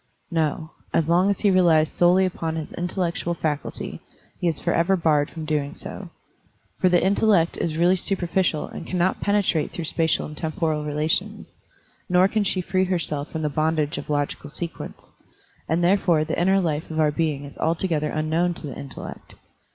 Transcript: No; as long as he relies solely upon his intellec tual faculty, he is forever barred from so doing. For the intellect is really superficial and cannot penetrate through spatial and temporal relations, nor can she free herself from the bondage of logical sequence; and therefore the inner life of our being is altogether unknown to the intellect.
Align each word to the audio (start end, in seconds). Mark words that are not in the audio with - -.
No; 0.31 0.71
as 0.95 1.07
long 1.07 1.29
as 1.29 1.41
he 1.41 1.51
relies 1.51 1.87
solely 1.87 2.25
upon 2.25 2.55
his 2.55 2.71
intellec 2.71 3.23
tual 3.23 3.37
faculty, 3.37 4.01
he 4.39 4.47
is 4.47 4.59
forever 4.59 4.97
barred 4.97 5.29
from 5.29 5.43
so 5.43 5.45
doing. 5.45 5.75
For 6.79 6.89
the 6.89 7.05
intellect 7.05 7.55
is 7.57 7.77
really 7.77 7.95
superficial 7.95 8.65
and 8.65 8.87
cannot 8.87 9.21
penetrate 9.21 9.69
through 9.71 9.85
spatial 9.85 10.25
and 10.25 10.35
temporal 10.35 10.83
relations, 10.85 11.55
nor 12.09 12.27
can 12.27 12.43
she 12.43 12.61
free 12.61 12.85
herself 12.85 13.29
from 13.31 13.43
the 13.43 13.49
bondage 13.49 13.99
of 13.99 14.09
logical 14.09 14.49
sequence; 14.49 15.11
and 15.69 15.83
therefore 15.83 16.23
the 16.25 16.41
inner 16.41 16.59
life 16.59 16.89
of 16.89 16.99
our 16.99 17.11
being 17.11 17.45
is 17.45 17.59
altogether 17.59 18.09
unknown 18.09 18.55
to 18.55 18.65
the 18.65 18.75
intellect. 18.75 19.35